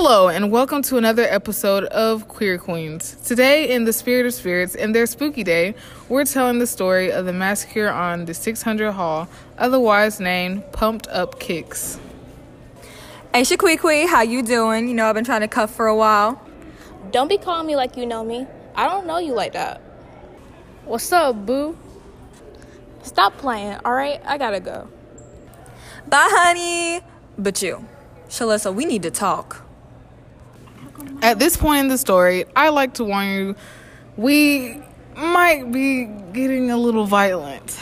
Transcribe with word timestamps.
Hello, 0.00 0.28
and 0.28 0.52
welcome 0.52 0.80
to 0.82 0.96
another 0.96 1.24
episode 1.24 1.82
of 1.86 2.28
Queer 2.28 2.56
Queens. 2.56 3.16
Today, 3.24 3.68
in 3.74 3.82
the 3.82 3.92
spirit 3.92 4.26
of 4.26 4.32
spirits 4.32 4.76
and 4.76 4.94
their 4.94 5.06
spooky 5.06 5.42
day, 5.42 5.74
we're 6.08 6.24
telling 6.24 6.60
the 6.60 6.68
story 6.68 7.10
of 7.10 7.26
the 7.26 7.32
massacre 7.32 7.88
on 7.88 8.24
the 8.24 8.32
600 8.32 8.92
Hall, 8.92 9.28
otherwise 9.58 10.20
named 10.20 10.70
Pumped 10.70 11.08
Up 11.08 11.40
Kicks. 11.40 11.98
Hey, 13.34 13.42
Shaquiqui, 13.42 14.06
how 14.06 14.22
you 14.22 14.44
doing? 14.44 14.86
You 14.86 14.94
know, 14.94 15.08
I've 15.08 15.16
been 15.16 15.24
trying 15.24 15.40
to 15.40 15.48
cuff 15.48 15.74
for 15.74 15.88
a 15.88 15.96
while. 15.96 16.40
Don't 17.10 17.26
be 17.26 17.36
calling 17.36 17.66
me 17.66 17.74
like 17.74 17.96
you 17.96 18.06
know 18.06 18.22
me. 18.22 18.46
I 18.76 18.88
don't 18.88 19.04
know 19.04 19.18
you 19.18 19.34
like 19.34 19.54
that. 19.54 19.80
What's 20.84 21.10
up, 21.10 21.44
boo? 21.44 21.76
Stop 23.02 23.36
playing, 23.36 23.78
alright? 23.84 24.22
I 24.24 24.38
gotta 24.38 24.60
go. 24.60 24.86
Bye, 26.06 26.28
honey. 26.30 27.00
But 27.36 27.60
you, 27.62 27.84
Shalissa, 28.28 28.72
we 28.72 28.84
need 28.84 29.02
to 29.02 29.10
talk. 29.10 29.67
At 31.22 31.38
this 31.38 31.56
point 31.56 31.80
in 31.80 31.88
the 31.88 31.98
story, 31.98 32.44
I 32.54 32.68
like 32.68 32.94
to 32.94 33.04
warn 33.04 33.28
you 33.28 33.56
we 34.16 34.82
might 35.16 35.70
be 35.72 36.04
getting 36.32 36.70
a 36.70 36.76
little 36.76 37.06
violent. 37.06 37.78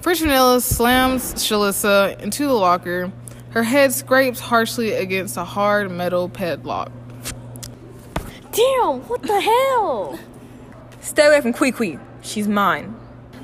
French 0.00 0.20
Vanilla 0.20 0.60
slams 0.60 1.34
Shalissa 1.34 2.18
into 2.20 2.46
the 2.46 2.54
locker. 2.54 3.12
Her 3.50 3.62
head 3.62 3.92
scrapes 3.92 4.40
harshly 4.40 4.92
against 4.92 5.36
a 5.36 5.44
hard 5.44 5.90
metal 5.90 6.28
padlock. 6.28 6.92
Damn, 8.52 9.00
what 9.08 9.22
the 9.22 9.40
hell? 9.40 10.18
Stay 11.00 11.26
away 11.26 11.40
from 11.40 11.52
Queequee. 11.52 11.98
She's 12.22 12.48
mine. 12.48 12.94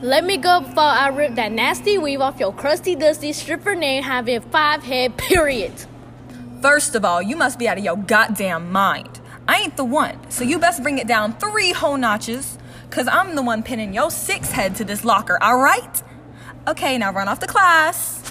Let 0.00 0.24
me 0.24 0.36
go 0.36 0.60
before 0.60 0.82
I 0.82 1.08
rip 1.08 1.36
that 1.36 1.52
nasty 1.52 1.96
weave 1.96 2.20
off 2.20 2.40
your 2.40 2.52
crusty, 2.52 2.94
dusty 2.96 3.32
stripper 3.32 3.74
name 3.74 4.02
having 4.02 4.40
five 4.40 4.82
head 4.82 5.16
period. 5.16 5.72
First 6.62 6.94
of 6.94 7.04
all, 7.04 7.20
you 7.20 7.34
must 7.34 7.58
be 7.58 7.66
out 7.68 7.76
of 7.76 7.82
your 7.82 7.96
goddamn 7.96 8.70
mind. 8.70 9.20
I 9.48 9.62
ain't 9.62 9.76
the 9.76 9.84
one, 9.84 10.30
so 10.30 10.44
you 10.44 10.60
best 10.60 10.80
bring 10.80 10.98
it 10.98 11.08
down 11.08 11.32
three 11.38 11.72
whole 11.72 11.96
notches, 11.96 12.56
cause 12.88 13.08
I'm 13.08 13.34
the 13.34 13.42
one 13.42 13.64
pinning 13.64 13.92
your 13.92 14.12
six 14.12 14.52
head 14.52 14.76
to 14.76 14.84
this 14.84 15.04
locker, 15.04 15.42
alright? 15.42 16.04
Okay, 16.68 16.98
now 16.98 17.12
run 17.12 17.26
off 17.26 17.40
to 17.40 17.48
class. 17.48 18.21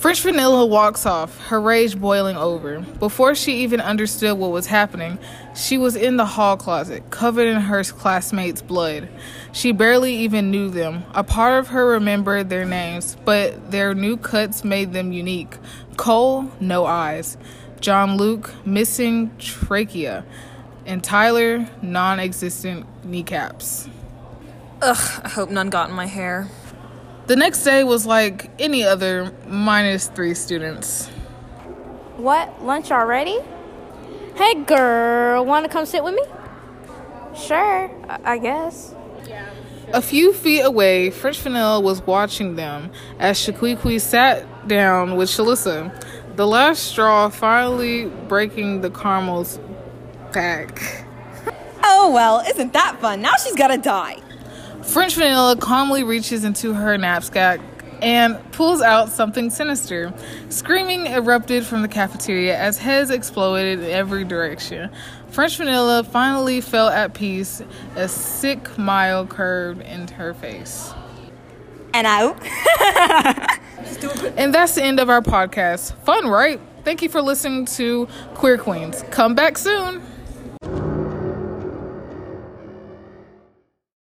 French 0.00 0.22
Vanilla 0.22 0.64
walks 0.64 1.04
off, 1.04 1.36
her 1.48 1.60
rage 1.60 2.00
boiling 2.00 2.34
over. 2.34 2.80
Before 2.80 3.34
she 3.34 3.56
even 3.56 3.82
understood 3.82 4.38
what 4.38 4.50
was 4.50 4.64
happening, 4.64 5.18
she 5.54 5.76
was 5.76 5.94
in 5.94 6.16
the 6.16 6.24
hall 6.24 6.56
closet, 6.56 7.10
covered 7.10 7.46
in 7.46 7.60
her 7.60 7.84
classmates' 7.84 8.62
blood. 8.62 9.10
She 9.52 9.72
barely 9.72 10.16
even 10.16 10.50
knew 10.50 10.70
them. 10.70 11.04
A 11.12 11.22
part 11.22 11.58
of 11.58 11.68
her 11.68 11.86
remembered 11.86 12.48
their 12.48 12.64
names, 12.64 13.14
but 13.26 13.70
their 13.70 13.92
new 13.92 14.16
cuts 14.16 14.64
made 14.64 14.94
them 14.94 15.12
unique. 15.12 15.58
Cole, 15.98 16.50
no 16.60 16.86
eyes. 16.86 17.36
John 17.82 18.16
Luke, 18.16 18.54
missing 18.64 19.36
trachea. 19.36 20.24
And 20.86 21.04
Tyler, 21.04 21.68
non 21.82 22.20
existent 22.20 22.86
kneecaps. 23.04 23.86
Ugh, 24.80 25.20
I 25.22 25.28
hope 25.28 25.50
none 25.50 25.68
got 25.68 25.90
in 25.90 25.94
my 25.94 26.06
hair. 26.06 26.48
The 27.30 27.36
next 27.36 27.62
day 27.62 27.84
was 27.84 28.06
like 28.06 28.50
any 28.58 28.82
other 28.82 29.32
minus 29.46 30.08
three 30.08 30.34
students. 30.34 31.06
What? 32.16 32.64
Lunch 32.64 32.90
already? 32.90 33.38
Hey, 34.34 34.54
girl, 34.64 35.44
want 35.44 35.64
to 35.64 35.70
come 35.70 35.86
sit 35.86 36.02
with 36.02 36.16
me? 36.16 36.24
Sure, 37.36 37.88
I, 38.08 38.32
I 38.32 38.38
guess. 38.38 38.96
A 39.92 40.02
few 40.02 40.32
feet 40.32 40.62
away, 40.62 41.10
French 41.10 41.38
Vanilla 41.38 41.78
was 41.78 42.04
watching 42.04 42.56
them 42.56 42.90
as 43.20 43.38
Shaquiqui 43.38 44.00
sat 44.00 44.66
down 44.66 45.14
with 45.14 45.28
Shalissa, 45.28 45.94
the 46.34 46.48
last 46.48 46.82
straw 46.82 47.28
finally 47.28 48.06
breaking 48.26 48.80
the 48.80 48.90
caramel's 48.90 49.60
back. 50.32 51.04
Oh 51.84 52.10
well, 52.12 52.40
isn't 52.40 52.72
that 52.72 53.00
fun? 53.00 53.22
Now 53.22 53.34
she's 53.36 53.54
gotta 53.54 53.78
die. 53.78 54.16
French 54.90 55.14
Vanilla 55.14 55.56
calmly 55.56 56.02
reaches 56.02 56.44
into 56.44 56.74
her 56.74 56.98
knapsack 56.98 57.60
and 58.02 58.36
pulls 58.50 58.82
out 58.82 59.08
something 59.08 59.48
sinister. 59.48 60.12
Screaming 60.48 61.06
erupted 61.06 61.64
from 61.64 61.82
the 61.82 61.88
cafeteria 61.88 62.58
as 62.58 62.76
heads 62.76 63.10
exploded 63.10 63.78
in 63.78 63.84
every 63.90 64.24
direction. 64.24 64.90
French 65.28 65.58
Vanilla 65.58 66.02
finally 66.02 66.60
felt 66.60 66.92
at 66.92 67.14
peace, 67.14 67.62
a 67.94 68.08
sick 68.08 68.66
smile 68.66 69.28
curved 69.28 69.80
into 69.82 70.14
her 70.14 70.34
face. 70.34 70.92
And 71.94 72.04
out. 72.06 72.36
And 74.36 74.52
that's 74.52 74.74
the 74.74 74.82
end 74.82 74.98
of 74.98 75.08
our 75.08 75.22
podcast. 75.22 75.94
Fun, 76.04 76.26
right? 76.26 76.60
Thank 76.82 77.02
you 77.02 77.08
for 77.08 77.22
listening 77.22 77.66
to 77.66 78.08
Queer 78.34 78.58
Queens. 78.58 79.04
Come 79.10 79.36
back 79.36 79.56
soon. 79.56 80.02